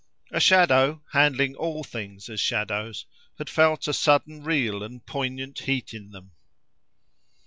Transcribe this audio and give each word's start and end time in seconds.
A 0.31 0.39
shadow, 0.39 1.03
handling 1.11 1.53
all 1.53 1.83
things 1.83 2.27
as 2.27 2.39
shadows, 2.39 3.05
had 3.37 3.51
felt 3.51 3.87
a 3.87 3.93
sudden 3.93 4.43
real 4.43 4.81
and 4.81 5.05
poignant 5.05 5.59
heat 5.59 5.93
in 5.93 6.09
them. 6.09 6.31